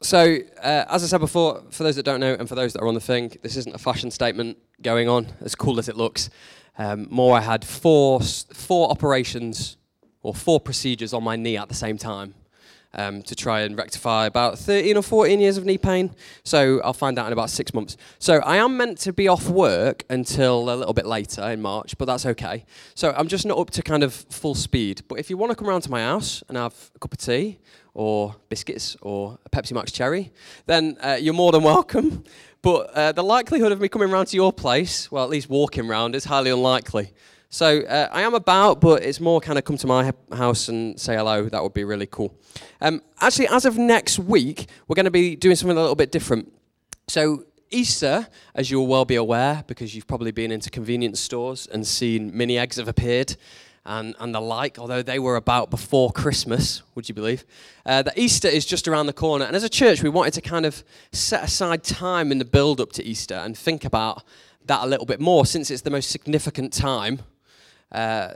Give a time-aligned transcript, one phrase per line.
[0.00, 2.82] So, uh, as I said before, for those that don't know and for those that
[2.82, 5.96] are on the thing, this isn't a fashion statement going on, as cool as it
[5.96, 6.30] looks.
[6.78, 9.76] Um, more, I had four, four operations
[10.22, 12.34] or four procedures on my knee at the same time
[12.94, 16.14] um, to try and rectify about 13 or 14 years of knee pain.
[16.44, 17.96] So I'll find out in about six months.
[18.18, 21.96] So I am meant to be off work until a little bit later in March,
[21.98, 22.64] but that's okay.
[22.94, 25.02] So I'm just not up to kind of full speed.
[25.08, 27.18] But if you want to come around to my house and have a cup of
[27.18, 27.58] tea
[27.94, 30.32] or biscuits or a Pepsi Max cherry,
[30.66, 32.24] then uh, you're more than welcome.
[32.60, 35.86] But uh, the likelihood of me coming round to your place, well, at least walking
[35.86, 37.12] round, is highly unlikely.
[37.50, 41.00] So uh, I am about, but it's more kind of come to my house and
[41.00, 41.48] say hello.
[41.48, 42.34] That would be really cool.
[42.80, 46.12] Um, actually, as of next week, we're going to be doing something a little bit
[46.12, 46.52] different.
[47.08, 51.86] So Easter, as you'll well be aware, because you've probably been into convenience stores and
[51.86, 53.36] seen mini eggs have appeared
[53.88, 57.46] and, and the like, although they were about before Christmas, would you believe?
[57.86, 59.46] Uh, that Easter is just around the corner.
[59.46, 62.80] And as a church, we wanted to kind of set aside time in the build
[62.82, 64.22] up to Easter and think about
[64.66, 67.20] that a little bit more since it's the most significant time
[67.92, 68.34] uh,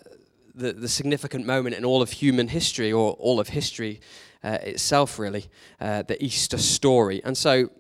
[0.55, 4.01] the, the significant moment in all of human history, or all of history
[4.45, 5.47] uh, itself, really,
[5.81, 7.23] uh, the Easter story.
[7.25, 7.71] And so,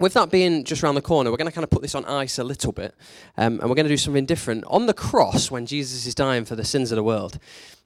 [0.00, 2.04] with that being just around the corner, we're going to kind of put this on
[2.04, 2.94] ice a little bit,
[3.36, 4.64] um, and we're going to do something different.
[4.66, 7.38] On the cross, when Jesus is dying for the sins of the world,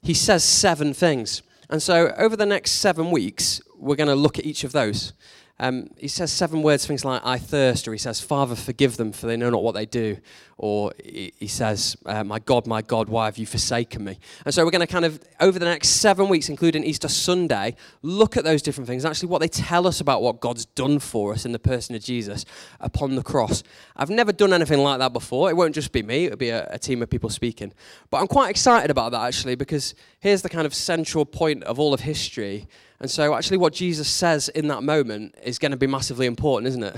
[0.03, 1.43] he says seven things.
[1.71, 5.13] And so, over the next seven weeks, we're going to look at each of those.
[5.61, 9.11] Um, he says seven words, things like, I thirst, or he says, Father, forgive them,
[9.11, 10.19] for they know not what they do.
[10.57, 14.19] Or he, he says, uh, My God, my God, why have you forsaken me?
[14.45, 17.75] And so we're going to kind of, over the next seven weeks, including Easter Sunday,
[18.03, 21.33] look at those different things, actually what they tell us about what God's done for
[21.33, 22.45] us in the person of Jesus
[22.79, 23.65] upon the cross.
[23.97, 25.51] I've never done anything like that before.
[25.51, 27.73] It won't just be me, it'll be a, a team of people speaking.
[28.11, 31.81] But I'm quite excited about that, actually, because here's the kind of central point of
[31.81, 32.69] all of history
[33.01, 36.69] and so, actually, what Jesus says in that moment is going to be massively important,
[36.69, 36.97] isn't it?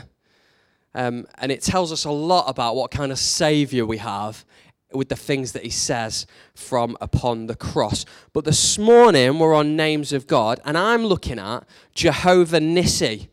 [0.94, 4.44] Um, and it tells us a lot about what kind of Savior we have
[4.92, 8.04] with the things that he says from upon the cross.
[8.32, 13.28] But this morning, we're on names of God, and I'm looking at Jehovah Nissi.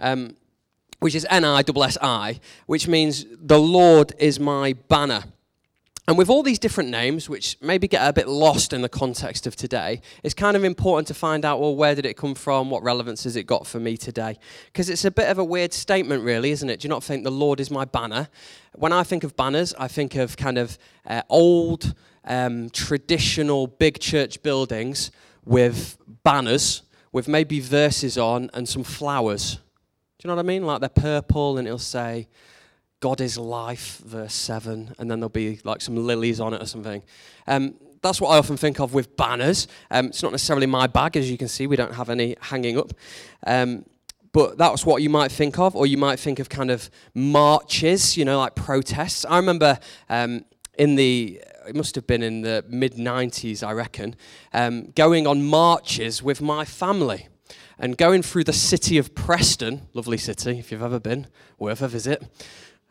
[0.00, 0.36] Um,
[1.02, 5.24] which is N I S S I, which means the Lord is my banner.
[6.08, 9.46] And with all these different names, which maybe get a bit lost in the context
[9.46, 12.70] of today, it's kind of important to find out well, where did it come from?
[12.70, 14.36] What relevance has it got for me today?
[14.66, 16.80] Because it's a bit of a weird statement, really, isn't it?
[16.80, 18.28] Do you not think the Lord is my banner?
[18.74, 20.76] When I think of banners, I think of kind of
[21.06, 25.12] uh, old, um, traditional big church buildings
[25.44, 29.56] with banners with maybe verses on and some flowers.
[30.18, 30.64] Do you know what I mean?
[30.64, 32.28] Like they're purple and it'll say,
[33.02, 36.66] God is life, verse 7, and then there'll be like some lilies on it or
[36.66, 37.02] something.
[37.48, 39.66] Um, that's what I often think of with banners.
[39.90, 42.78] Um, it's not necessarily my bag, as you can see, we don't have any hanging
[42.78, 42.92] up.
[43.44, 43.84] Um,
[44.30, 48.16] but that's what you might think of, or you might think of kind of marches,
[48.16, 49.24] you know, like protests.
[49.24, 50.44] I remember um,
[50.78, 54.14] in the, it must have been in the mid 90s, I reckon,
[54.52, 57.26] um, going on marches with my family
[57.80, 61.26] and going through the city of Preston, lovely city, if you've ever been,
[61.58, 62.22] worth a visit.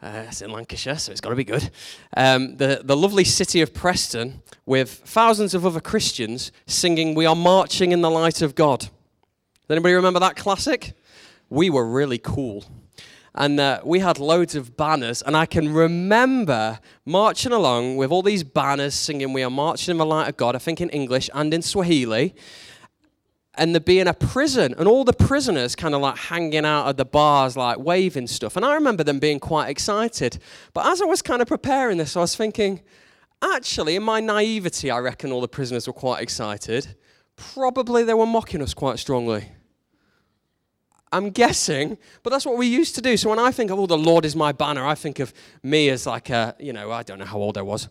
[0.04, 1.70] Uh, it's in Lancashire, so it's got to be good.
[2.18, 7.36] Um, the, the lovely city of Preston with thousands of other Christians singing, We are
[7.36, 8.80] marching in the light of God.
[8.80, 8.90] Does
[9.70, 10.94] anybody remember that classic?
[11.52, 12.66] We were really cool.
[13.36, 18.24] And uh, we had loads of banners, and I can remember marching along with all
[18.24, 21.30] these banners singing, We are marching in the light of God, I think in English
[21.32, 22.34] and in Swahili
[23.56, 26.98] and there being a prison and all the prisoners kind of like hanging out at
[26.98, 28.56] the bars like waving stuff.
[28.56, 30.40] And i remember them being quite excited.
[30.74, 32.82] But as i was kind of preparing this i was thinking
[33.42, 36.96] actually in my naivety i reckon all the prisoners were quite excited.
[37.36, 39.50] Probably they were mocking us quite strongly.
[41.12, 43.18] I'm guessing but that's what we used to do.
[43.18, 45.90] So when i think of oh the lord is my banner i think of me
[45.90, 47.90] as like a you know i don't know how old i was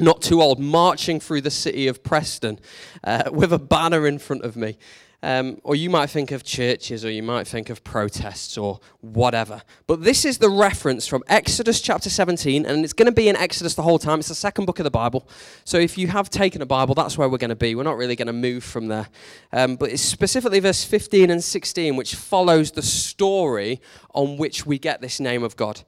[0.00, 2.58] not too old, marching through the city of Preston
[3.04, 4.78] uh, with a banner in front of me.
[5.22, 9.60] Um, or you might think of churches, or you might think of protests, or whatever.
[9.86, 13.36] But this is the reference from Exodus chapter 17, and it's going to be in
[13.36, 14.20] Exodus the whole time.
[14.20, 15.28] It's the second book of the Bible.
[15.64, 17.74] So if you have taken a Bible, that's where we're going to be.
[17.74, 19.08] We're not really going to move from there.
[19.52, 23.82] Um, but it's specifically verse 15 and 16, which follows the story
[24.14, 25.82] on which we get this name of God.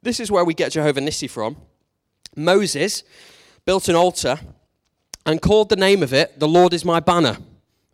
[0.00, 1.58] This is where we get Jehovah Nissi from.
[2.38, 3.02] Moses
[3.64, 4.38] built an altar
[5.26, 7.36] and called the name of it, The Lord is my banner,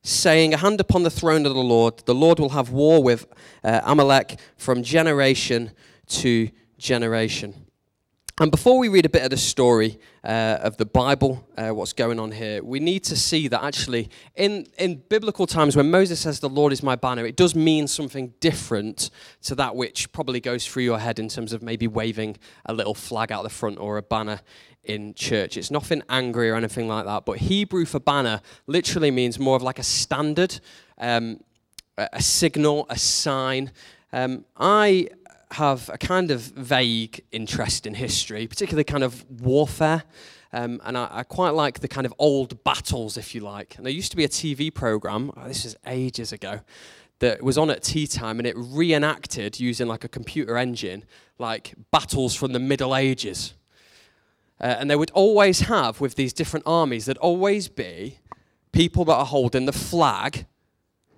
[0.03, 1.99] saying, A hand upon the throne of the Lord.
[2.07, 3.27] The Lord will have war with
[3.65, 5.73] uh, Amalek from generation
[6.09, 6.49] to
[6.79, 7.64] generation.
[8.41, 11.93] And before we read a bit of the story uh, of the Bible, uh, what's
[11.93, 16.19] going on here, we need to see that actually, in, in biblical times, when Moses
[16.19, 19.11] says, The Lord is my banner, it does mean something different
[19.43, 22.37] to that which probably goes through your head in terms of maybe waving
[22.67, 24.41] a little flag out the front or a banner
[24.83, 25.57] in church.
[25.57, 29.63] It's nothing angry or anything like that, but Hebrew for banner literally means more of
[29.63, 30.59] like a standard,
[30.99, 31.39] um,
[31.97, 33.71] a signal, a sign.
[34.13, 35.09] Um, I
[35.53, 40.05] have a kind of vague interest in history, particularly kind of warfare.
[40.53, 43.77] Um, and I, I, quite like the kind of old battles, if you like.
[43.77, 46.61] And there used to be a TV program, oh, this is ages ago,
[47.19, 51.05] that was on at tea time and it reenacted using like a computer engine,
[51.39, 53.55] like battles from the Middle Ages.
[54.61, 58.19] Uh, and they would always have, with these different armies, there'd always be
[58.73, 60.47] people that are holding the flag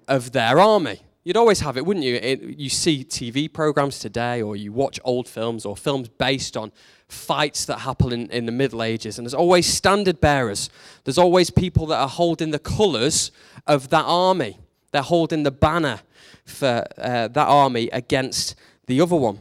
[0.08, 1.00] of their army.
[1.26, 2.14] You'd always have it, wouldn't you?
[2.14, 6.70] It, you see TV programs today, or you watch old films, or films based on
[7.08, 10.70] fights that happen in, in the Middle Ages, and there's always standard bearers.
[11.02, 13.32] There's always people that are holding the colours
[13.67, 14.61] of that army.
[14.93, 15.99] They're holding the banner
[16.44, 18.55] for uh, that army against
[18.87, 19.40] the other one.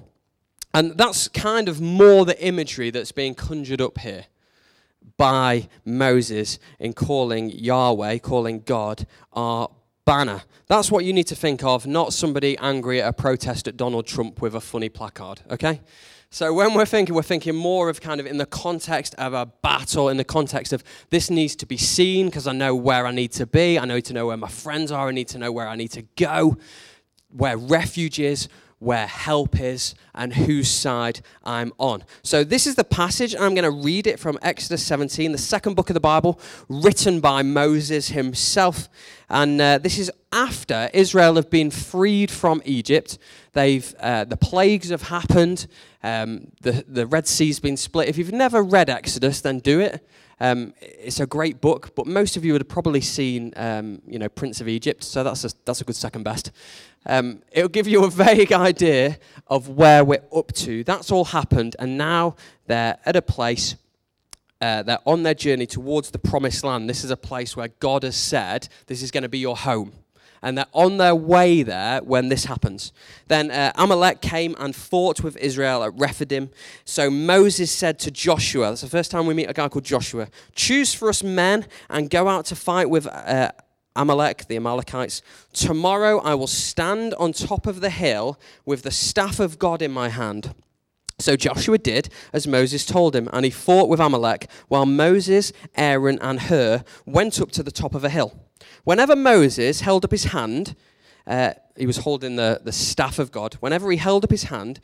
[0.73, 4.25] And that's kind of more the imagery that's being conjured up here
[5.17, 9.69] by Moses in calling Yahweh, calling God our
[10.06, 10.44] banner.
[10.68, 14.07] That's what you need to think of, not somebody angry at a protest at Donald
[14.07, 15.81] Trump with a funny placard, okay?
[16.30, 19.46] So when we're thinking, we're thinking more of kind of in the context of a
[19.46, 23.12] battle, in the context of this needs to be seen because I know where I
[23.12, 25.52] need to be, I need to know where my friends are, I need to know
[25.52, 26.57] where I need to go,
[27.30, 28.50] where refuge is,
[28.80, 32.04] where help is and whose side I'm on.
[32.24, 35.38] So, this is the passage, and I'm going to read it from Exodus 17, the
[35.38, 38.89] second book of the Bible, written by Moses himself.
[39.30, 43.18] And uh, this is after Israel have been freed from Egypt.
[43.54, 45.68] They've, uh, the plagues have happened,
[46.04, 48.10] um, the, the Red Sea's been split.
[48.10, 50.06] If you've never read Exodus, then do it.
[50.39, 54.19] Um, it's a great book, but most of you would have probably seen, um, you
[54.19, 56.51] know, Prince of Egypt, so that's a, that's a good second best.
[57.05, 59.17] Um, it'll give you a vague idea
[59.47, 60.83] of where we're up to.
[60.83, 62.35] That's all happened, and now
[62.67, 63.75] they're at a place,
[64.59, 66.89] uh, they're on their journey towards the promised land.
[66.89, 69.93] This is a place where God has said, This is going to be your home.
[70.45, 72.94] And they're on their way there when this happens.
[73.27, 76.51] Then uh, Amalek came and fought with Israel at Rephidim.
[76.86, 80.27] So Moses said to Joshua, that's the first time we meet a guy called Joshua,
[80.53, 83.51] choose for us men and go out to fight with uh,
[83.95, 85.24] Amalek, the Amalekites.
[85.51, 89.92] Tomorrow I will stand on top of the hill with the staff of God in
[89.92, 90.53] my hand.
[91.17, 96.19] So Joshua did as Moses told him, and he fought with Amalek, while Moses, Aaron,
[96.21, 98.38] and Hur went up to the top of a hill.
[98.83, 100.75] Whenever Moses held up his hand,
[101.25, 103.56] uh, he was holding the, the staff of God.
[103.56, 104.79] Whenever he held up his hand,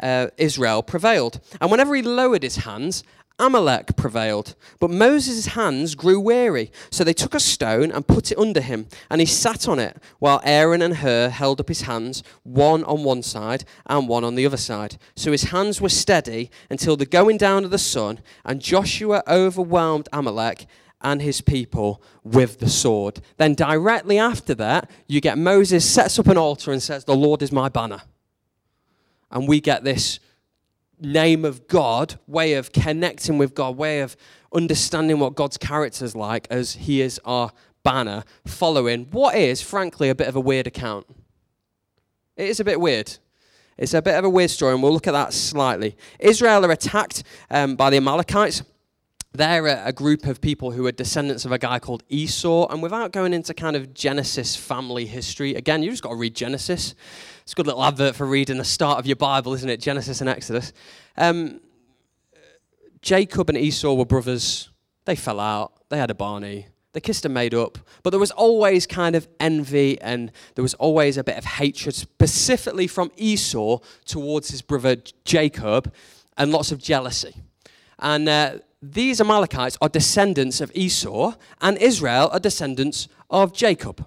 [0.00, 1.40] uh, Israel prevailed.
[1.60, 3.04] And whenever he lowered his hands,
[3.38, 4.54] Amalek prevailed.
[4.78, 6.70] But Moses' hands grew weary.
[6.90, 9.96] So they took a stone and put it under him, and he sat on it,
[10.18, 14.34] while Aaron and Hur held up his hands, one on one side and one on
[14.34, 14.96] the other side.
[15.16, 20.08] So his hands were steady until the going down of the sun, and Joshua overwhelmed
[20.12, 20.66] Amalek
[21.02, 23.20] and his people with the sword.
[23.36, 27.42] Then directly after that, you get Moses sets up an altar and says, The Lord
[27.42, 28.02] is my banner.
[29.30, 30.20] And we get this
[31.02, 34.16] name of God, way of connecting with God, way of
[34.54, 37.50] understanding what God's character is like as He is our
[37.82, 41.06] banner, following what is, frankly, a bit of a weird account.
[42.36, 43.18] It is a bit weird.
[43.78, 45.96] It's a bit of a weird story, and we'll look at that slightly.
[46.18, 48.62] Israel are attacked um, by the Amalekites.
[49.32, 52.68] They're a, a group of people who are descendants of a guy called Esau.
[52.68, 56.34] And without going into kind of Genesis family history, again, you just got to read
[56.34, 56.94] Genesis.
[57.52, 59.78] It's a good little advert for reading the start of your Bible, isn't it?
[59.78, 60.72] Genesis and Exodus.
[61.18, 61.60] Um,
[63.02, 64.70] Jacob and Esau were brothers.
[65.04, 65.74] They fell out.
[65.90, 66.68] They had a Barney.
[66.94, 67.76] They kissed and made up.
[68.02, 71.94] But there was always kind of envy and there was always a bit of hatred,
[71.94, 75.92] specifically from Esau towards his brother Jacob,
[76.38, 77.34] and lots of jealousy.
[77.98, 84.06] And uh, these Amalekites are descendants of Esau, and Israel are descendants of Jacob.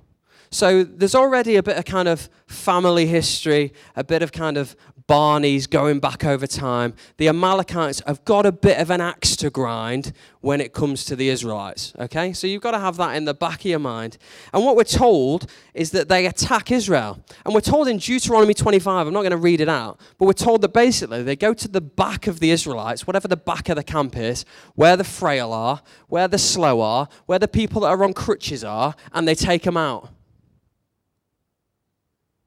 [0.56, 4.74] So there's already a bit of kind of family history, a bit of kind of
[5.06, 6.94] Barneys going back over time.
[7.18, 11.18] The Amalekites have got a bit of an axe to grind when it comes to
[11.18, 11.92] the Israelites.
[12.00, 12.32] Okay?
[12.32, 14.18] So you've got to have that in the back of your mind.
[14.54, 17.20] And what we're told is that they attack Israel.
[17.44, 20.32] And we're told in Deuteronomy 25, I'm not going to read it out, but we're
[20.32, 23.76] told that basically they go to the back of the Israelites, whatever the back of
[23.76, 24.46] the camp is,
[24.76, 28.64] where the frail are, where the slow are, where the people that are on crutches
[28.64, 30.15] are, and they take them out.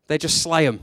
[0.09, 0.81] They just slay them.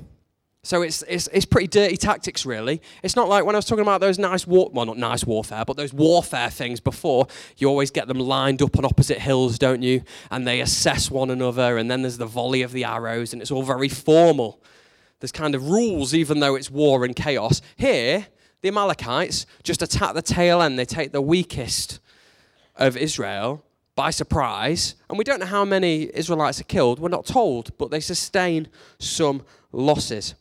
[0.65, 2.82] So it's, it's, it's pretty dirty tactics, really.
[3.03, 5.63] It's not like when I was talking about those nice war, well, not nice warfare,
[5.63, 7.27] but those warfare things before.
[7.58, 10.01] You always get them lined up on opposite hills, don't you?
[10.32, 13.51] And they assess one another, and then there's the volley of the arrows, and it's
[13.51, 14.60] all very formal.
[15.20, 17.62] There's kind of rules, even though it's war and chaos.
[17.75, 18.25] Here,
[18.62, 20.79] the Amalekites just attack the tail end.
[20.79, 22.00] They take the weakest
[22.75, 23.63] of Israel
[23.96, 27.00] by surprise, and we don't know how many Israelites are killed.
[27.00, 28.68] We're not told, but they sustain
[29.00, 30.36] some losses.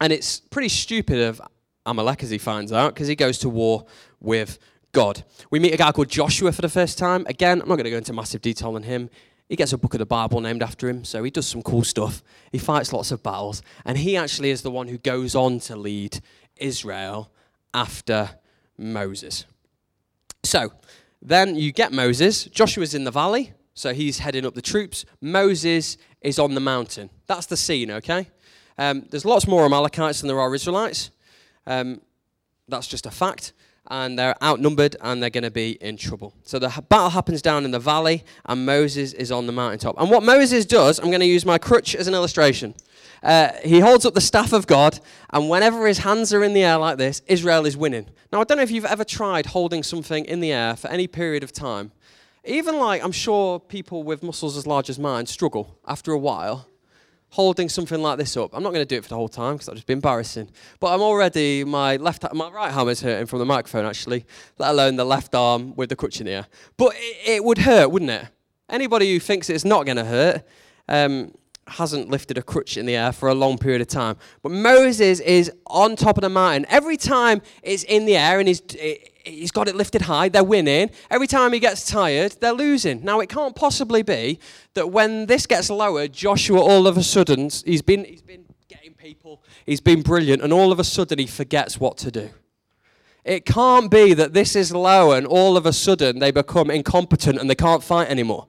[0.00, 1.40] And it's pretty stupid of
[1.84, 3.86] Amalek as he finds out because he goes to war
[4.20, 4.58] with
[4.92, 5.22] God.
[5.50, 7.26] We meet a guy called Joshua for the first time.
[7.28, 9.10] Again, I'm not going to go into massive detail on him.
[9.48, 11.82] He gets a book of the Bible named after him, so he does some cool
[11.82, 12.22] stuff.
[12.52, 15.76] He fights lots of battles, and he actually is the one who goes on to
[15.76, 16.20] lead
[16.56, 17.30] Israel
[17.72, 18.30] after
[18.76, 19.46] Moses.
[20.42, 20.72] So
[21.20, 22.44] then you get Moses.
[22.44, 25.04] Joshua's in the valley, so he's heading up the troops.
[25.20, 27.10] Moses is on the mountain.
[27.26, 28.28] That's the scene, okay?
[28.76, 31.10] Um, there's lots more Amalekites than there are Israelites.
[31.66, 32.00] Um,
[32.68, 33.52] that's just a fact.
[33.90, 36.34] And they're outnumbered and they're going to be in trouble.
[36.44, 39.98] So the battle happens down in the valley and Moses is on the mountaintop.
[39.98, 42.74] And what Moses does, I'm going to use my crutch as an illustration.
[43.22, 46.62] Uh, he holds up the staff of God, and whenever his hands are in the
[46.62, 48.06] air like this, Israel is winning.
[48.32, 51.06] Now, I don't know if you've ever tried holding something in the air for any
[51.06, 51.92] period of time.
[52.44, 56.66] Even like, I'm sure people with muscles as large as mine struggle after a while
[57.30, 58.50] holding something like this up.
[58.54, 60.50] I'm not going to do it for the whole time because that'd just be embarrassing.
[60.80, 64.24] But I'm already my left, my right arm is hurting from the microphone actually,
[64.58, 66.46] let alone the left arm with the crutch in air.
[66.76, 68.26] But it, it would hurt, wouldn't it?
[68.68, 70.42] Anybody who thinks it's not going to hurt
[70.88, 71.32] um,
[71.70, 74.16] hasn't lifted a crutch in the air for a long period of time.
[74.42, 76.66] But Moses is on top of the mountain.
[76.68, 78.62] Every time it's in the air and he's,
[79.24, 80.90] he's got it lifted high, they're winning.
[81.10, 83.04] Every time he gets tired, they're losing.
[83.04, 84.38] Now, it can't possibly be
[84.74, 88.94] that when this gets lowered, Joshua all of a sudden, he's been, he's been getting
[88.94, 92.30] people, he's been brilliant, and all of a sudden he forgets what to do.
[93.24, 97.38] It can't be that this is low and all of a sudden they become incompetent
[97.38, 98.46] and they can't fight anymore.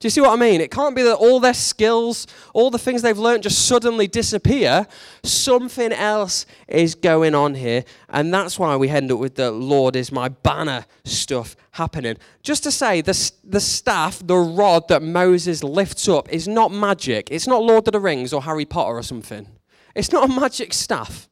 [0.00, 0.62] Do you see what I mean?
[0.62, 4.86] It can't be that all their skills, all the things they've learned just suddenly disappear.
[5.22, 7.84] Something else is going on here.
[8.08, 12.16] And that's why we end up with the Lord is my banner stuff happening.
[12.42, 17.28] Just to say, the, the staff, the rod that Moses lifts up, is not magic.
[17.30, 19.46] It's not Lord of the Rings or Harry Potter or something.
[19.94, 21.29] It's not a magic staff.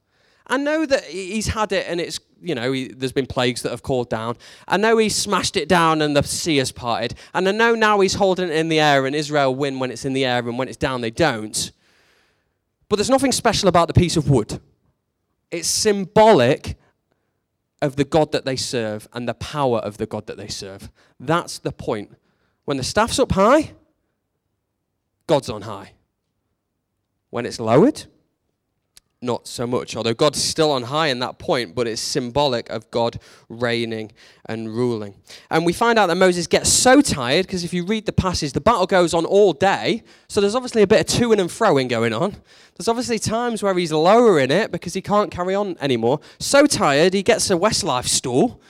[0.49, 3.71] I know that he's had it and it's, you know, he, there's been plagues that
[3.71, 4.37] have called down.
[4.67, 7.15] I know he smashed it down and the sea has parted.
[7.35, 10.05] And I know now he's holding it in the air and Israel win when it's
[10.05, 11.71] in the air and when it's down they don't.
[12.89, 14.61] But there's nothing special about the piece of wood.
[15.51, 16.79] It's symbolic
[17.83, 20.91] of the God that they serve and the power of the God that they serve.
[21.21, 22.17] That's the point.
[22.65, 23.73] When the staff's up high,
[25.27, 25.93] God's on high.
[27.31, 28.07] When it's lowered,
[29.21, 29.97] not so much.
[29.97, 34.13] Although God's still on high in that point, but it's symbolic of God reigning
[34.47, 35.15] and ruling.
[35.51, 38.53] And we find out that Moses gets so tired because if you read the passage,
[38.53, 40.05] the battle goes on all day.
[40.29, 42.37] So there's obviously a bit of to and froing going on.
[42.77, 46.21] There's obviously times where he's lowering it because he can't carry on anymore.
[46.39, 48.61] So tired, he gets a Westlife stool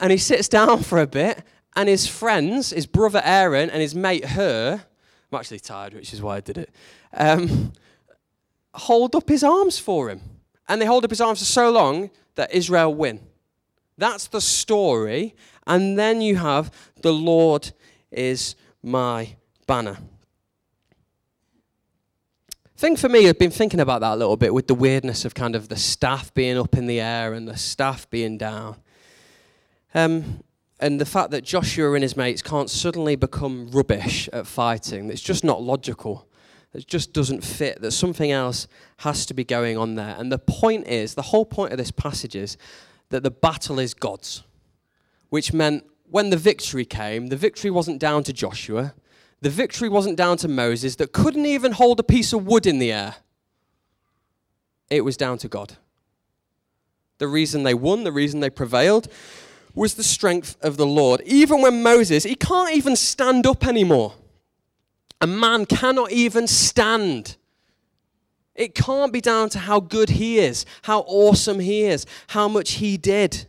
[0.00, 1.44] and he sits down for a bit.
[1.76, 4.82] And his friends, his brother Aaron and his mate Hur,
[5.30, 6.70] I'm actually tired, which is why I did it.
[7.12, 7.72] Um,
[8.78, 10.20] hold up his arms for him.
[10.68, 13.20] And they hold up his arms for so long that Israel win.
[13.96, 15.34] That's the story.
[15.66, 16.70] And then you have
[17.02, 17.72] the Lord
[18.10, 19.98] is my banner.
[22.76, 25.34] Thing for me, I've been thinking about that a little bit with the weirdness of
[25.34, 28.76] kind of the staff being up in the air and the staff being down.
[29.94, 30.44] Um,
[30.78, 35.20] and the fact that Joshua and his mates can't suddenly become rubbish at fighting, it's
[35.20, 36.27] just not logical
[36.78, 38.68] that just doesn't fit, that something else
[38.98, 40.14] has to be going on there.
[40.16, 42.56] And the point is, the whole point of this passage is
[43.08, 44.44] that the battle is God's,
[45.28, 48.94] which meant when the victory came, the victory wasn't down to Joshua,
[49.40, 52.78] the victory wasn't down to Moses, that couldn't even hold a piece of wood in
[52.78, 53.16] the air.
[54.88, 55.78] It was down to God.
[57.18, 59.08] The reason they won, the reason they prevailed,
[59.74, 61.22] was the strength of the Lord.
[61.22, 64.14] Even when Moses, he can't even stand up anymore.
[65.20, 67.36] A man cannot even stand.
[68.54, 72.72] It can't be down to how good he is, how awesome he is, how much
[72.72, 73.46] he did.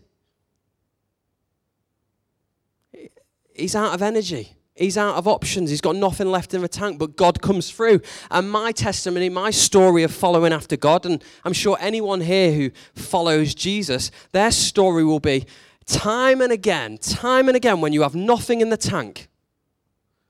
[3.55, 4.55] He's out of energy.
[4.75, 5.69] He's out of options.
[5.69, 8.01] He's got nothing left in the tank, but God comes through.
[8.31, 12.71] And my testimony, my story of following after God, and I'm sure anyone here who
[12.93, 15.45] follows Jesus, their story will be
[15.85, 19.28] time and again, time and again, when you have nothing in the tank,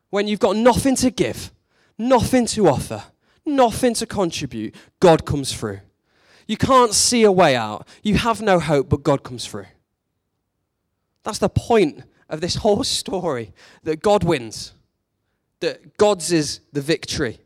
[0.09, 1.51] when you've got nothing to give,
[1.97, 3.03] nothing to offer,
[3.45, 5.79] nothing to contribute, God comes through.
[6.47, 7.87] You can't see a way out.
[8.01, 9.67] You have no hope, but God comes through.
[11.23, 14.73] That's the point of this whole story that God wins,
[15.59, 17.39] that God's is the victory.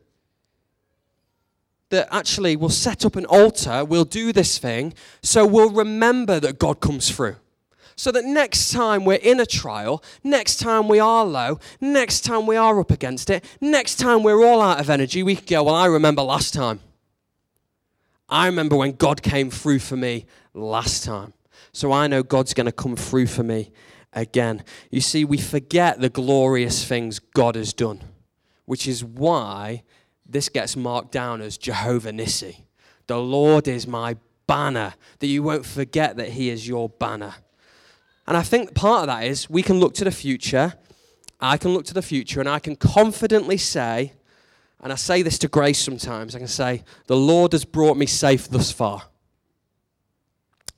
[1.90, 6.58] That actually we'll set up an altar, we'll do this thing, so we'll remember that
[6.58, 7.36] God comes through.
[7.96, 12.46] So that next time we're in a trial, next time we are low, next time
[12.46, 15.62] we are up against it, next time we're all out of energy, we can go,
[15.64, 16.80] Well, I remember last time.
[18.28, 21.34] I remember when God came through for me last time.
[21.72, 23.70] So I know God's going to come through for me
[24.12, 24.64] again.
[24.90, 28.00] You see, we forget the glorious things God has done,
[28.64, 29.82] which is why
[30.26, 32.62] this gets marked down as Jehovah Nissi.
[33.06, 37.34] The Lord is my banner, that you won't forget that He is your banner.
[38.26, 40.74] And I think part of that is we can look to the future.
[41.40, 44.14] I can look to the future and I can confidently say,
[44.80, 48.06] and I say this to Grace sometimes, I can say, The Lord has brought me
[48.06, 49.04] safe thus far.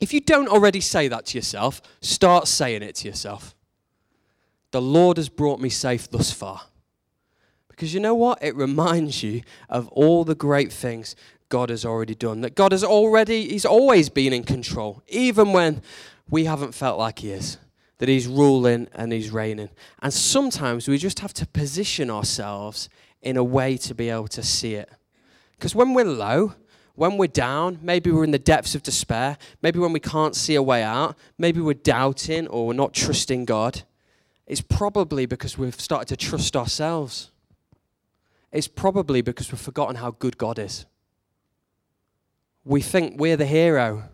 [0.01, 3.55] If you don't already say that to yourself, start saying it to yourself.
[4.71, 6.63] The Lord has brought me safe thus far.
[7.69, 8.43] Because you know what?
[8.43, 11.17] It reminds you of all the great things
[11.49, 12.41] God has already done.
[12.41, 15.83] That God has already, He's always been in control, even when
[16.29, 17.59] we haven't felt like He is.
[17.99, 19.71] That He's ruling and He's reigning.
[20.03, 22.89] And sometimes we just have to position ourselves
[23.23, 24.91] in a way to be able to see it.
[25.53, 26.55] Because when we're low,
[26.95, 30.55] when we're down, maybe we're in the depths of despair, maybe when we can't see
[30.55, 33.83] a way out, maybe we're doubting or we're not trusting God,
[34.47, 37.31] it's probably because we've started to trust ourselves.
[38.53, 40.87] It's probably because we've forgotten how good God is.
[42.65, 44.05] We think we're the hero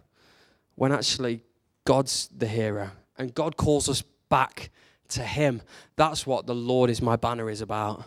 [0.74, 1.42] when actually
[1.84, 2.90] God's the hero.
[3.18, 4.70] And God calls us back
[5.08, 5.62] to Him.
[5.96, 8.04] That's what the Lord is my banner is about.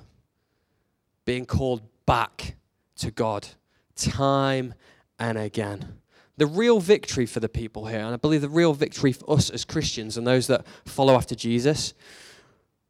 [1.25, 2.55] Being called back
[2.97, 3.47] to God
[3.95, 4.73] time
[5.19, 5.99] and again.
[6.37, 9.49] The real victory for the people here, and I believe the real victory for us
[9.49, 11.93] as Christians and those that follow after Jesus,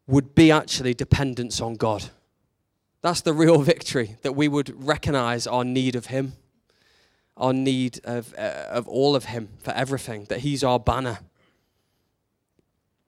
[0.08, 2.06] would be actually dependence on God.
[3.02, 6.34] That's the real victory, that we would recognize our need of Him,
[7.38, 11.20] our need of, uh, of all of Him for everything, that He's our banner.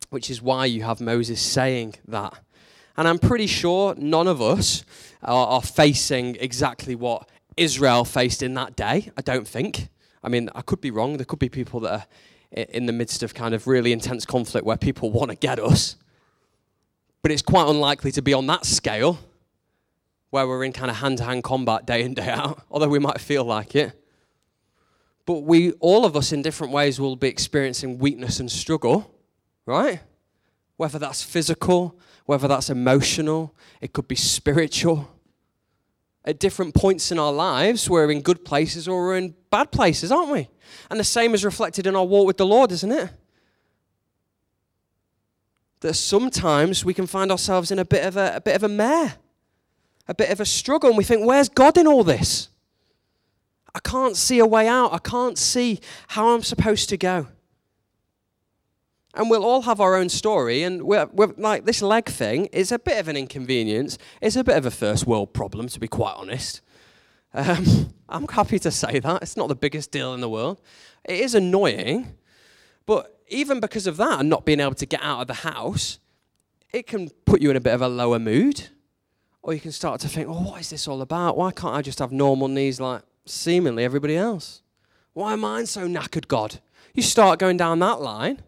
[0.10, 2.34] Which is why you have Moses saying that.
[2.96, 4.84] And I'm pretty sure none of us
[5.22, 9.90] are, are facing exactly what Israel faced in that day, I don't think.
[10.24, 11.18] I mean, I could be wrong.
[11.18, 12.06] There could be people that are
[12.52, 15.96] in the midst of kind of really intense conflict where people want to get us.
[17.22, 19.20] But it's quite unlikely to be on that scale
[20.30, 23.00] where we're in kind of hand to hand combat day in, day out, although we
[23.00, 23.94] might feel like it.
[25.28, 29.14] But we, all of us in different ways, will be experiencing weakness and struggle,
[29.66, 30.00] right?
[30.78, 35.14] Whether that's physical, whether that's emotional, it could be spiritual
[36.24, 37.90] at different points in our lives.
[37.90, 40.50] We're in good places or we're in bad places, aren't we?
[40.90, 43.10] And the same is reflected in our walk with the Lord, isn't it?
[45.82, 48.70] That sometimes we can find ourselves in a bit of a, a bit of a
[48.70, 49.16] mare,
[50.08, 52.48] a bit of a struggle, and we think, where's God in all this?
[53.78, 54.92] I can't see a way out.
[54.92, 57.28] I can't see how I'm supposed to go
[59.18, 60.64] and we'll all have our own story.
[60.64, 63.98] And we're, we're, like this leg thing is a bit of an inconvenience.
[64.22, 66.62] It's a bit of a first world problem, to be quite honest.
[67.34, 69.22] Um, I'm happy to say that.
[69.22, 70.62] It's not the biggest deal in the world.
[71.04, 72.16] It is annoying,
[72.86, 76.00] but even because of that and not being able to get out of the house,
[76.72, 78.70] it can put you in a bit of a lower mood.
[79.42, 81.38] Or you can start to think, oh, what is this all about?
[81.38, 84.62] Why can't I just have normal knees like seemingly everybody else?
[85.14, 86.60] Why am I so knackered, God?
[86.94, 88.42] You start going down that line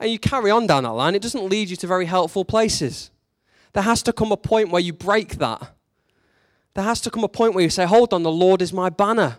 [0.00, 3.10] and you carry on down that line, it doesn't lead you to very helpful places.
[3.72, 5.74] There has to come a point where you break that.
[6.74, 8.90] There has to come a point where you say, Hold on, the Lord is my
[8.90, 9.38] banner.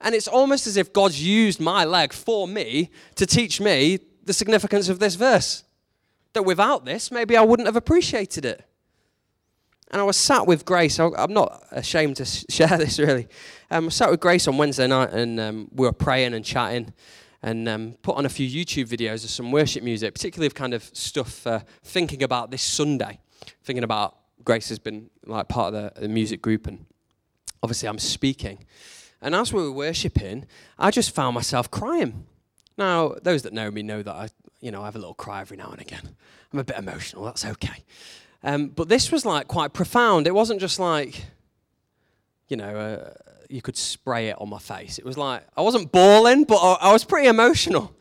[0.00, 4.32] And it's almost as if God's used my leg for me to teach me the
[4.32, 5.64] significance of this verse.
[6.32, 8.64] That without this, maybe I wouldn't have appreciated it.
[9.92, 10.98] And I was sat with Grace.
[10.98, 13.28] I'm not ashamed to share this really.
[13.70, 16.94] Um, I sat with Grace on Wednesday night and um, we were praying and chatting
[17.42, 20.74] and um, put on a few YouTube videos of some worship music, particularly of kind
[20.74, 23.18] of stuff uh, thinking about this Sunday,
[23.64, 26.86] thinking about Grace has been like part of the, the music group, and
[27.62, 28.64] obviously I'm speaking.
[29.20, 30.46] And as we were worshiping,
[30.78, 32.26] I just found myself crying.
[32.76, 34.28] Now, those that know me know that I,
[34.60, 36.16] you know, I have a little cry every now and again.
[36.52, 37.24] I'm a bit emotional.
[37.24, 37.84] That's okay.
[38.44, 40.26] Um, but this was like quite profound.
[40.26, 41.24] It wasn't just like,
[42.48, 43.10] you know, uh,
[43.48, 44.98] you could spray it on my face.
[44.98, 47.94] It was like, I wasn't bawling, but I, I was pretty emotional.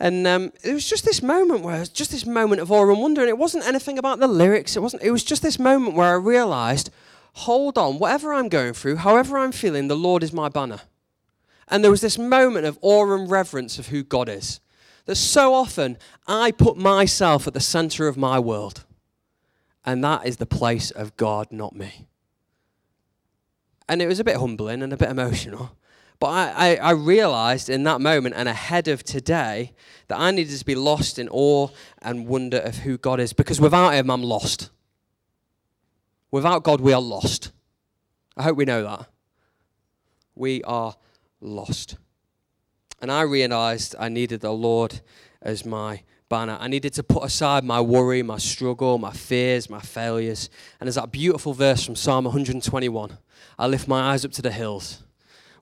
[0.00, 2.90] And um, it was just this moment where it was just this moment of awe
[2.90, 3.20] and wonder.
[3.20, 4.76] And it wasn't anything about the lyrics.
[4.76, 5.02] It wasn't.
[5.02, 6.90] It was just this moment where I realized,
[7.34, 10.80] hold on, whatever I'm going through, however I'm feeling, the Lord is my banner.
[11.68, 14.60] And there was this moment of awe and reverence of who God is.
[15.06, 18.84] That so often I put myself at the center of my world.
[19.84, 22.06] And that is the place of God, not me.
[23.88, 25.76] And it was a bit humbling and a bit emotional.
[26.18, 29.72] But I, I, I, realized in that moment and ahead of today
[30.08, 31.68] that I needed to be lost in awe
[32.00, 34.70] and wonder of who God is because without Him, I'm lost.
[36.30, 37.52] Without God, we are lost.
[38.36, 39.06] I hope we know that.
[40.34, 40.96] We are
[41.40, 41.96] lost.
[43.02, 45.00] And I realized I needed the Lord
[45.42, 46.56] as my banner.
[46.60, 50.50] I needed to put aside my worry, my struggle, my fears, my failures.
[50.80, 53.18] And there's that beautiful verse from Psalm 121
[53.58, 55.02] I lift my eyes up to the hills.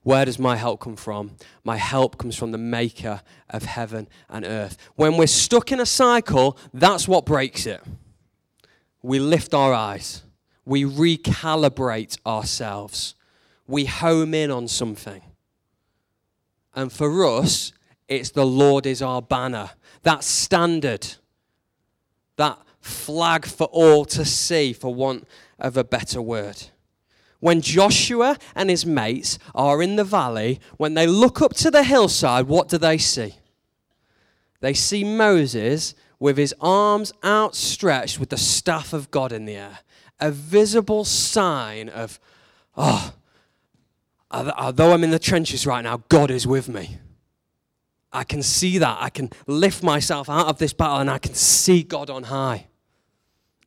[0.03, 1.37] Where does my help come from?
[1.63, 4.77] My help comes from the maker of heaven and earth.
[4.95, 7.81] When we're stuck in a cycle, that's what breaks it.
[9.01, 10.23] We lift our eyes,
[10.65, 13.15] we recalibrate ourselves,
[13.67, 15.21] we home in on something.
[16.75, 17.71] And for us,
[18.07, 19.71] it's the Lord is our banner.
[20.03, 21.15] That standard,
[22.35, 25.27] that flag for all to see, for want
[25.59, 26.63] of a better word.
[27.39, 31.83] When Joshua and his mates are in the valley, when they look up to the
[31.83, 33.35] hillside, what do they see?
[34.61, 39.79] They see Moses with his arms outstretched with the staff of God in the air,
[40.21, 42.17] a visible sign of,
[42.77, 43.13] oh,
[44.31, 46.97] although I'm in the trenches right now, God is with me.
[48.13, 48.97] I can see that.
[49.01, 52.67] I can lift myself out of this battle and I can see God on high.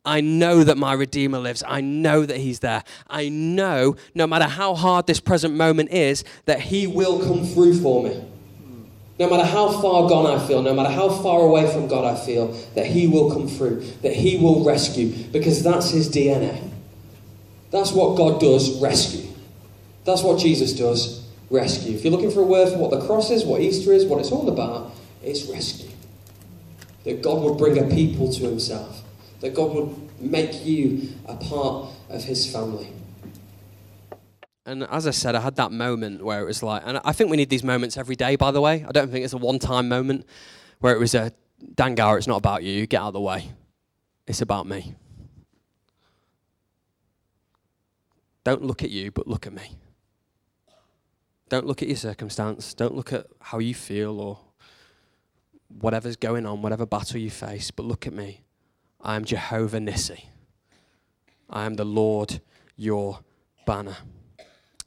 [0.05, 1.65] I know that my Redeemer lives.
[1.67, 2.85] I know that He's there.
[3.09, 7.81] I know, no matter how hard this present moment is, that He will come through
[7.81, 8.25] for me.
[9.19, 12.25] No matter how far gone I feel, no matter how far away from God I
[12.25, 16.71] feel, that He will come through, that He will rescue, because that's His DNA.
[17.73, 19.29] That's what God does rescue.
[20.05, 21.95] That's what Jesus does rescue.
[21.95, 24.21] If you're looking for a word for what the cross is, what Easter is, what
[24.21, 25.91] it's all about, it's rescue.
[27.05, 29.03] That God would bring a people to Himself
[29.41, 32.91] that God would make you a part of his family.
[34.65, 37.31] And as I said, I had that moment where it was like, and I think
[37.31, 38.85] we need these moments every day, by the way.
[38.87, 40.27] I don't think it's a one time moment
[40.81, 41.33] where it was a,
[41.75, 43.53] Dan Gower, it's not about you, get out of the way.
[44.27, 44.95] It's about me.
[48.43, 49.77] Don't look at you, but look at me.
[51.49, 52.75] Don't look at your circumstance.
[52.75, 54.39] Don't look at how you feel or
[55.69, 58.43] whatever's going on, whatever battle you face, but look at me.
[59.01, 60.25] I am Jehovah Nissi.
[61.49, 62.41] I am the Lord
[62.77, 63.21] your
[63.67, 63.97] banner.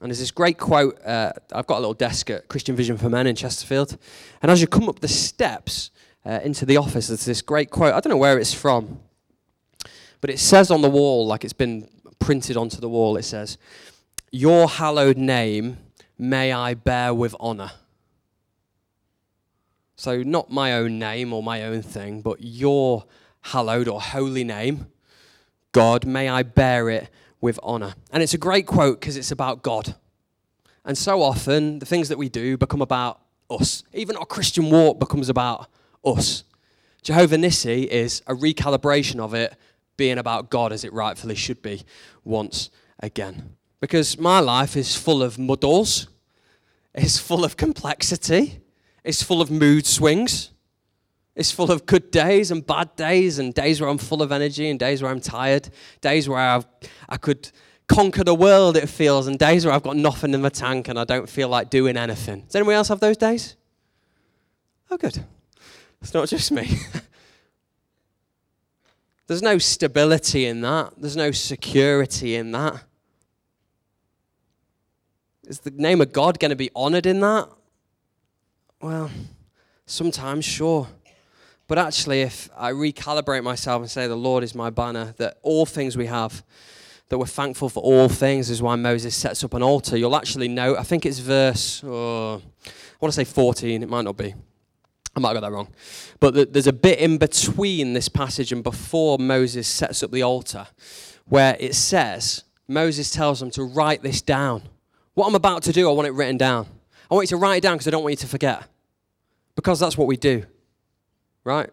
[0.01, 0.99] And there's this great quote.
[1.05, 3.97] Uh, I've got a little desk at Christian Vision for Men in Chesterfield.
[4.41, 5.91] And as you come up the steps
[6.25, 7.93] uh, into the office, there's this great quote.
[7.93, 8.99] I don't know where it's from,
[10.21, 13.57] but it says on the wall, like it's been printed onto the wall, it says,
[14.31, 15.77] Your hallowed name
[16.19, 17.71] may I bear with honor.
[19.95, 23.05] So, not my own name or my own thing, but your
[23.41, 24.87] hallowed or holy name,
[25.71, 27.09] God, may I bear it
[27.41, 27.95] with honor.
[28.11, 29.95] And it's a great quote because it's about God.
[30.85, 33.83] And so often, the things that we do become about us.
[33.93, 35.67] Even our Christian walk becomes about
[36.05, 36.43] us.
[37.01, 39.55] Jehovah Nissi is a recalibration of it
[39.97, 41.83] being about God as it rightfully should be
[42.23, 43.55] once again.
[43.79, 46.07] Because my life is full of muddles,
[46.93, 48.59] it's full of complexity,
[49.03, 50.51] it's full of mood swings.
[51.35, 54.69] It's full of good days and bad days, and days where I'm full of energy,
[54.69, 55.69] and days where I'm tired,
[56.01, 56.65] days where I've,
[57.07, 57.49] I could
[57.87, 60.99] conquer the world, it feels, and days where I've got nothing in the tank and
[60.99, 62.41] I don't feel like doing anything.
[62.41, 63.55] Does anyone else have those days?
[64.91, 65.23] Oh, good.
[66.01, 66.77] It's not just me.
[69.27, 72.83] There's no stability in that, there's no security in that.
[75.49, 77.49] Is the name of God going to be honored in that?
[78.79, 79.09] Well,
[79.87, 80.87] sometimes, sure.
[81.67, 85.65] But actually, if I recalibrate myself and say, The Lord is my banner, that all
[85.65, 86.43] things we have,
[87.09, 90.47] that we're thankful for all things, is why Moses sets up an altar, you'll actually
[90.47, 94.35] know, I think it's verse, oh, I want to say 14, it might not be.
[95.15, 95.69] I might have got that wrong.
[96.19, 100.67] But there's a bit in between this passage and before Moses sets up the altar
[101.25, 104.61] where it says, Moses tells them to write this down.
[105.19, 106.65] What I'm about to do, I want it written down.
[107.11, 108.63] I want you to write it down because I don't want you to forget.
[109.53, 110.45] Because that's what we do
[111.43, 111.69] right?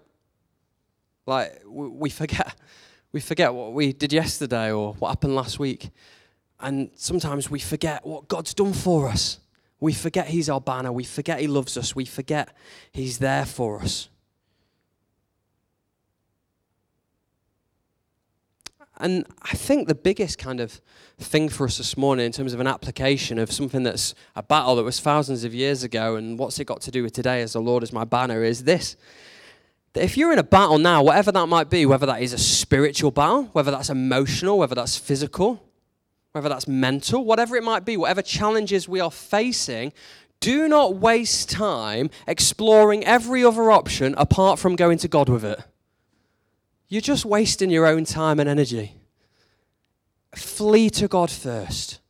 [1.26, 2.54] Like we forget,
[3.12, 5.90] we forget what we did yesterday or what happened last week,
[6.58, 9.38] and sometimes we forget what God's done for us.
[9.78, 10.90] We forget He's our banner.
[10.90, 11.94] We forget He loves us.
[11.94, 12.48] We forget
[12.90, 14.08] He's there for us.
[18.98, 20.80] And I think the biggest kind of
[21.18, 24.76] thing for us this morning in terms of an application of something that's a battle
[24.76, 27.52] that was thousands of years ago and what's it got to do with today as
[27.52, 28.96] the Lord is my banner is this.
[29.92, 32.38] That if you're in a battle now, whatever that might be, whether that is a
[32.38, 35.62] spiritual battle, whether that's emotional, whether that's physical,
[36.32, 39.92] whether that's mental, whatever it might be, whatever challenges we are facing,
[40.40, 45.60] do not waste time exploring every other option apart from going to God with it.
[46.88, 48.94] You're just wasting your own time and energy.
[50.34, 52.00] Flee to God first.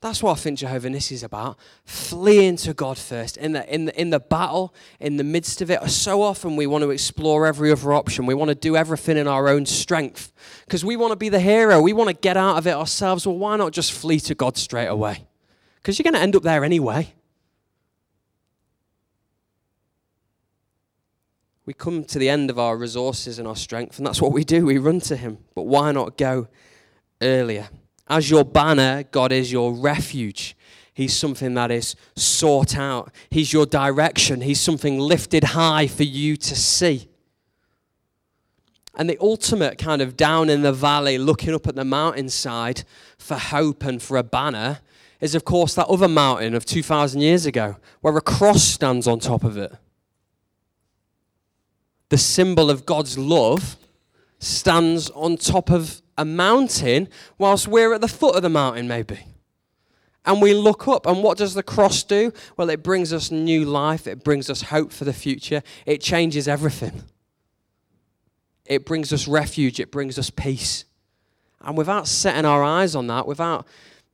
[0.00, 1.58] That's what I think Jehovah Nissi is about.
[1.84, 3.36] Fleeing to God first.
[3.36, 6.68] In the, in, the, in the battle, in the midst of it, so often we
[6.68, 8.24] want to explore every other option.
[8.24, 10.32] We want to do everything in our own strength
[10.64, 11.82] because we want to be the hero.
[11.82, 13.26] We want to get out of it ourselves.
[13.26, 15.26] Well, why not just flee to God straight away?
[15.76, 17.12] Because you're going to end up there anyway.
[21.68, 24.42] We come to the end of our resources and our strength, and that's what we
[24.42, 24.64] do.
[24.64, 25.36] We run to Him.
[25.54, 26.48] But why not go
[27.20, 27.68] earlier?
[28.08, 30.56] As your banner, God is your refuge.
[30.94, 33.12] He's something that is sought out.
[33.28, 34.40] He's your direction.
[34.40, 37.10] He's something lifted high for you to see.
[38.94, 42.84] And the ultimate kind of down in the valley, looking up at the mountainside
[43.18, 44.78] for hope and for a banner,
[45.20, 49.18] is of course that other mountain of 2,000 years ago, where a cross stands on
[49.18, 49.76] top of it
[52.08, 53.76] the symbol of God's love,
[54.38, 59.20] stands on top of a mountain whilst we're at the foot of the mountain, maybe.
[60.24, 62.32] And we look up, and what does the cross do?
[62.56, 66.46] Well, it brings us new life, it brings us hope for the future, it changes
[66.46, 67.04] everything.
[68.66, 70.84] It brings us refuge, it brings us peace.
[71.60, 73.66] And without setting our eyes on that, without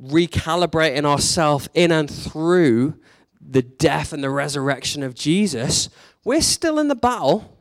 [0.02, 2.98] recalibrating ourselves in and through
[3.40, 5.88] the death and the resurrection of Jesus,
[6.24, 7.53] we're still in the battle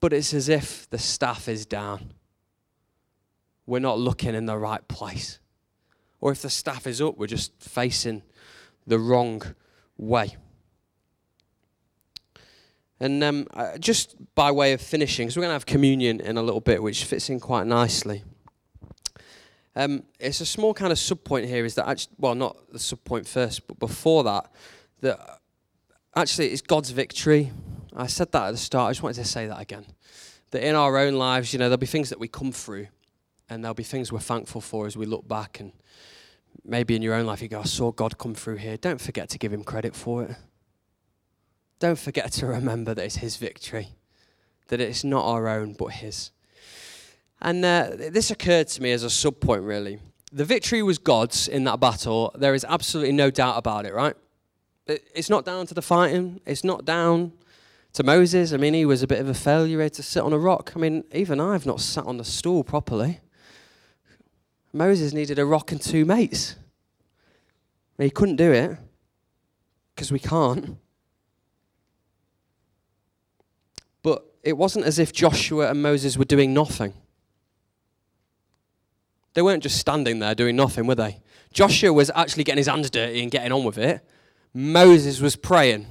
[0.00, 2.12] but it's as if the staff is down.
[3.66, 5.38] We're not looking in the right place.
[6.20, 8.22] Or if the staff is up, we're just facing
[8.86, 9.42] the wrong
[9.96, 10.36] way.
[12.98, 16.36] And um, uh, just by way of finishing, because we're going to have communion in
[16.36, 18.24] a little bit, which fits in quite nicely.
[19.76, 22.78] Um, it's a small kind of sub point here is that actually, well, not the
[22.78, 24.52] sub point first, but before that,
[25.00, 25.40] that
[26.14, 27.52] actually it's God's victory
[27.94, 28.88] I said that at the start.
[28.88, 29.86] I just wanted to say that again.
[30.50, 32.88] That in our own lives, you know, there'll be things that we come through,
[33.48, 35.60] and there'll be things we're thankful for as we look back.
[35.60, 35.72] And
[36.64, 38.76] maybe in your own life, you go, I saw God come through here.
[38.76, 40.36] Don't forget to give him credit for it.
[41.78, 43.88] Don't forget to remember that it's his victory,
[44.68, 46.30] that it's not our own, but his.
[47.40, 49.98] And uh, this occurred to me as a sub point, really.
[50.30, 52.32] The victory was God's in that battle.
[52.36, 54.14] There is absolutely no doubt about it, right?
[54.86, 56.40] It's not down to the fighting.
[56.44, 57.32] It's not down
[57.94, 59.88] to Moses, I mean, he was a bit of a failure.
[59.88, 60.72] To sit on a rock.
[60.76, 63.20] I mean, even I've not sat on the stool properly.
[64.72, 66.56] Moses needed a rock and two mates.
[67.98, 68.78] He couldn't do it
[69.94, 70.78] because we can't.
[74.02, 76.94] But it wasn't as if Joshua and Moses were doing nothing.
[79.34, 81.20] They weren't just standing there doing nothing, were they?
[81.52, 84.00] Joshua was actually getting his hands dirty and getting on with it.
[84.54, 85.86] Moses was praying.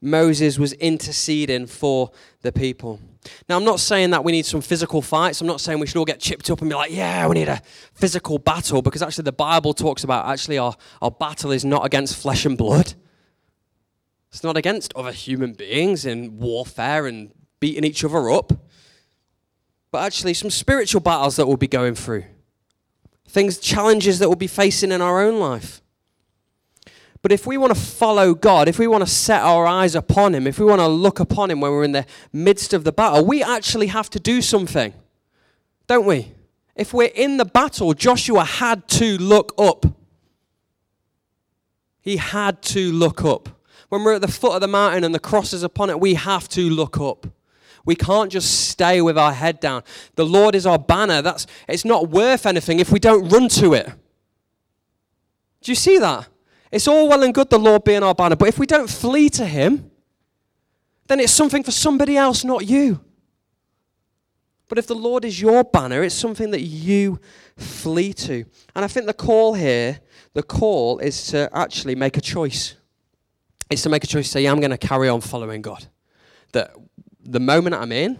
[0.00, 3.00] Moses was interceding for the people.
[3.48, 5.40] Now, I'm not saying that we need some physical fights.
[5.40, 7.48] I'm not saying we should all get chipped up and be like, yeah, we need
[7.48, 7.60] a
[7.94, 12.16] physical battle, because actually the Bible talks about actually our, our battle is not against
[12.16, 12.94] flesh and blood.
[14.30, 18.52] It's not against other human beings in warfare and beating each other up,
[19.90, 22.24] but actually some spiritual battles that we'll be going through,
[23.26, 25.82] things, challenges that we'll be facing in our own life.
[27.20, 30.34] But if we want to follow God, if we want to set our eyes upon
[30.34, 32.92] Him, if we want to look upon Him when we're in the midst of the
[32.92, 34.92] battle, we actually have to do something,
[35.86, 36.32] don't we?
[36.76, 39.84] If we're in the battle, Joshua had to look up.
[42.00, 43.48] He had to look up.
[43.88, 46.14] When we're at the foot of the mountain and the cross is upon it, we
[46.14, 47.26] have to look up.
[47.84, 49.82] We can't just stay with our head down.
[50.14, 51.22] The Lord is our banner.
[51.22, 53.86] That's it's not worth anything if we don't run to it.
[55.62, 56.28] Do you see that?
[56.70, 59.28] It's all well and good the Lord being our banner, but if we don't flee
[59.30, 59.90] to Him,
[61.06, 63.00] then it's something for somebody else, not you.
[64.68, 67.20] But if the Lord is your banner, it's something that you
[67.56, 68.44] flee to.
[68.76, 70.00] And I think the call here,
[70.34, 72.74] the call is to actually make a choice.
[73.70, 75.86] It's to make a choice to say, yeah, I'm going to carry on following God.
[76.52, 76.74] That
[77.20, 78.18] the moment I'm in,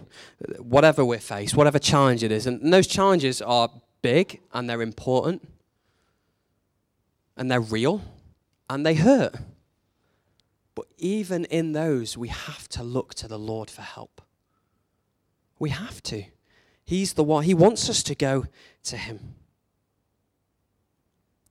[0.57, 3.69] whatever we're faced, whatever challenge it is, and those challenges are
[4.01, 5.47] big and they're important
[7.37, 8.01] and they're real
[8.69, 9.35] and they hurt.
[10.75, 14.21] But even in those, we have to look to the Lord for help.
[15.57, 16.23] We have to.
[16.85, 17.43] He's the one.
[17.43, 18.45] He wants us to go
[18.83, 19.35] to Him.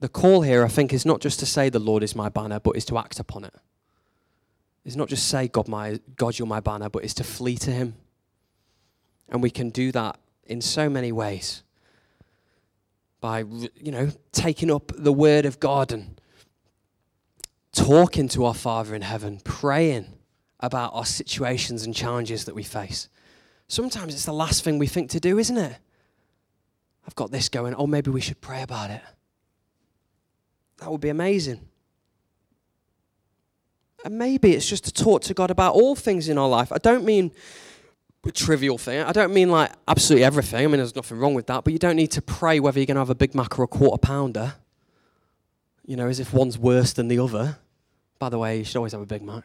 [0.00, 2.60] The call here, I think, is not just to say the Lord is my banner,
[2.60, 3.54] but is to act upon it.
[4.84, 7.70] It's not just say God, my God, you're my banner, but is to flee to
[7.70, 7.94] Him.
[9.28, 11.62] And we can do that in so many ways.
[13.20, 16.17] By you know taking up the Word of God and
[17.72, 20.06] talking to our Father in heaven, praying
[20.60, 23.08] about our situations and challenges that we face.
[23.68, 25.76] Sometimes it's the last thing we think to do, isn't it?
[27.06, 27.74] I've got this going.
[27.74, 29.02] Oh, maybe we should pray about it.
[30.78, 31.60] That would be amazing.
[34.04, 36.72] And maybe it's just to talk to God about all things in our life.
[36.72, 37.32] I don't mean
[38.24, 39.00] a trivial thing.
[39.00, 40.64] I don't mean like absolutely everything.
[40.64, 41.64] I mean, there's nothing wrong with that.
[41.64, 43.64] But you don't need to pray whether you're going to have a Big Mac or
[43.64, 44.54] a quarter pounder.
[45.88, 47.56] You know, as if one's worse than the other.
[48.18, 49.42] By the way, you should always have a Big Mac.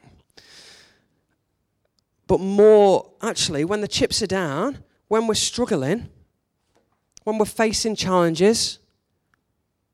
[2.28, 6.10] But more, actually, when the chips are down, when we're struggling,
[7.24, 8.80] when we're facing challenges,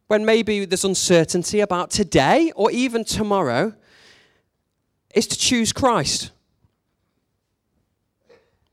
[0.07, 3.75] when maybe there's uncertainty about today or even tomorrow,
[5.13, 6.31] is to choose Christ.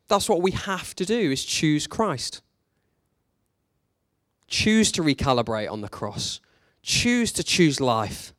[0.09, 2.41] That's what we have to do is choose Christ.
[4.49, 6.41] Choose to recalibrate on the cross.
[6.87, 8.33] Choose to choose life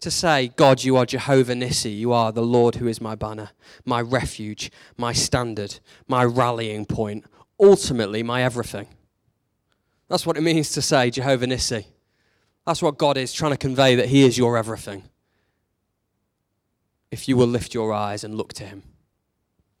[0.00, 1.96] to say, God, you are Jehovah Nissi.
[1.96, 3.50] You are the Lord who is my banner,
[3.84, 7.24] my refuge, my standard, my rallying point,
[7.60, 8.88] ultimately my everything.
[10.08, 11.84] That's what it means to say Jehovah Nissi.
[12.66, 15.04] That's what God is trying to convey that He is your everything.
[17.12, 18.82] If you will lift your eyes and look to Him.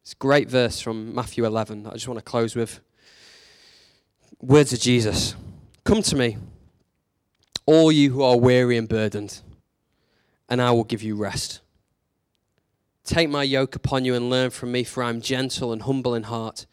[0.02, 2.78] It's a great verse from Matthew 11 I just want to close with.
[4.40, 5.34] Words of Jesus
[5.82, 6.36] Come to me,
[7.66, 9.40] all you who are weary and burdened
[10.52, 11.62] and I will give you rest.
[13.04, 16.14] Take my yoke upon you and learn from me, for I am gentle and humble
[16.14, 16.66] in heart,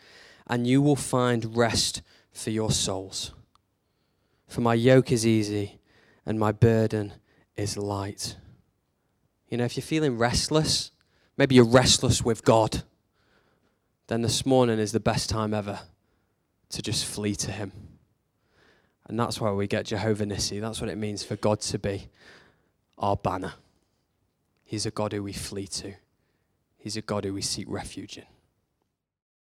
[0.48, 2.02] and you will find rest
[2.34, 3.32] for your souls.
[4.50, 5.80] For my yoke is easy
[6.26, 7.14] and my burden
[7.56, 8.36] is light.
[9.48, 10.92] You know, if you're feeling restless,
[11.38, 12.84] maybe you're restless with God,
[14.08, 15.80] then this morning is the best time ever
[16.72, 17.72] to just flee to Him.
[19.10, 20.62] And that's why we get Jehovah Nissi.
[20.62, 22.10] That's what it means for God to be
[23.00, 23.54] our banner.
[24.64, 25.96] He's a God who we flee to,
[26.78, 28.26] He's a God who we seek refuge in.